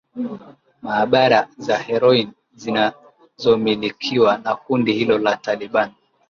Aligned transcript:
maabara 0.81 1.47
za 1.57 1.77
heroin 1.77 2.31
zinazomilikiwa 2.53 4.37
na 4.37 4.55
kundi 4.55 4.93
hilo 4.93 5.17
la 5.17 5.35
taliban 5.37 5.91